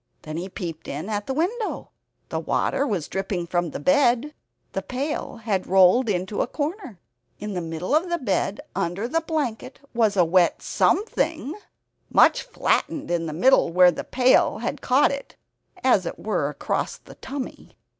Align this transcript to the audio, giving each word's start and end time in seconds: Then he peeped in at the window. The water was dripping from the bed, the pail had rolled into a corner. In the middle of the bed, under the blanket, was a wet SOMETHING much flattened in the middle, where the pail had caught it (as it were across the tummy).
Then 0.23 0.37
he 0.37 0.49
peeped 0.49 0.87
in 0.87 1.09
at 1.09 1.27
the 1.27 1.33
window. 1.35 1.91
The 2.29 2.39
water 2.39 2.87
was 2.87 3.07
dripping 3.07 3.45
from 3.45 3.69
the 3.69 3.79
bed, 3.79 4.33
the 4.71 4.81
pail 4.81 5.37
had 5.37 5.67
rolled 5.67 6.09
into 6.09 6.41
a 6.41 6.47
corner. 6.47 6.97
In 7.37 7.53
the 7.53 7.61
middle 7.61 7.93
of 7.93 8.09
the 8.09 8.17
bed, 8.17 8.61
under 8.75 9.07
the 9.07 9.21
blanket, 9.21 9.77
was 9.93 10.17
a 10.17 10.25
wet 10.25 10.63
SOMETHING 10.63 11.53
much 12.09 12.41
flattened 12.41 13.11
in 13.11 13.27
the 13.27 13.31
middle, 13.31 13.71
where 13.71 13.91
the 13.91 14.03
pail 14.03 14.57
had 14.57 14.81
caught 14.81 15.11
it 15.11 15.35
(as 15.83 16.07
it 16.07 16.17
were 16.17 16.49
across 16.49 16.97
the 16.97 17.13
tummy). 17.13 17.75